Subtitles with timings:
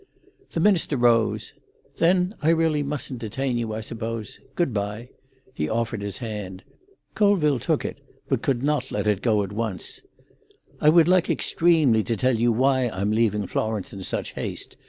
[0.53, 1.53] The minister rose.
[1.97, 4.39] "Then I really mustn't detain you, I suppose.
[4.55, 5.09] Good bye."
[5.53, 6.63] He offered his hand.
[7.13, 10.01] Colville took it, but could not let it go at once.
[10.79, 14.75] "I would like extremely to tell you why I'm leaving Florence in such haste.